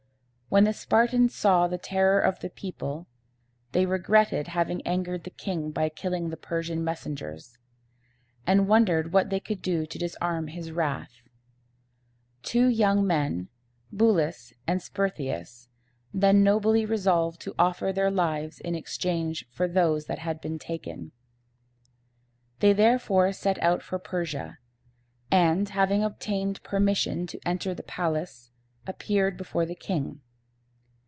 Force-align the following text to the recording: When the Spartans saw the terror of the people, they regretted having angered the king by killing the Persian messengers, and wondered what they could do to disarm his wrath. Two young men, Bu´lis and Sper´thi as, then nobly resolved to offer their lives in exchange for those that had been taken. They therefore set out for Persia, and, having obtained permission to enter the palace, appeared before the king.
When 0.49 0.65
the 0.65 0.73
Spartans 0.73 1.33
saw 1.33 1.69
the 1.69 1.77
terror 1.77 2.19
of 2.19 2.41
the 2.41 2.49
people, 2.49 3.07
they 3.71 3.85
regretted 3.85 4.47
having 4.49 4.85
angered 4.85 5.23
the 5.23 5.29
king 5.29 5.71
by 5.71 5.87
killing 5.87 6.27
the 6.29 6.35
Persian 6.35 6.83
messengers, 6.83 7.57
and 8.45 8.67
wondered 8.67 9.13
what 9.13 9.29
they 9.29 9.39
could 9.39 9.61
do 9.61 9.85
to 9.85 9.97
disarm 9.97 10.47
his 10.49 10.73
wrath. 10.73 11.21
Two 12.43 12.67
young 12.67 13.07
men, 13.07 13.47
Bu´lis 13.95 14.51
and 14.67 14.81
Sper´thi 14.81 15.31
as, 15.31 15.69
then 16.13 16.43
nobly 16.43 16.85
resolved 16.85 17.39
to 17.43 17.55
offer 17.57 17.93
their 17.93 18.11
lives 18.11 18.59
in 18.59 18.75
exchange 18.75 19.45
for 19.49 19.69
those 19.69 20.07
that 20.07 20.19
had 20.19 20.41
been 20.41 20.59
taken. 20.59 21.13
They 22.59 22.73
therefore 22.73 23.31
set 23.31 23.57
out 23.63 23.81
for 23.83 23.97
Persia, 23.99 24.57
and, 25.31 25.69
having 25.69 26.03
obtained 26.03 26.61
permission 26.61 27.25
to 27.27 27.39
enter 27.45 27.73
the 27.73 27.83
palace, 27.83 28.51
appeared 28.85 29.37
before 29.37 29.65
the 29.65 29.75
king. 29.75 30.19